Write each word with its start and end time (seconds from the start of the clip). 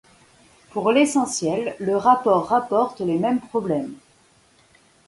Pour 0.71 0.91
l'essentiel, 0.91 1.75
le 1.79 1.95
rapport 1.95 2.47
rapporte 2.47 3.01
les 3.01 3.19
mêmes 3.19 3.39
problèmes. 3.39 3.93